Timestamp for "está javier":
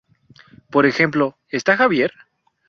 1.51-2.11